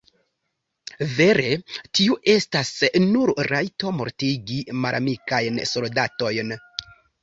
[1.19, 1.49] Vere
[1.99, 2.73] tiu estas
[3.05, 6.61] nur rajto mortigi malamikajn soldatojn.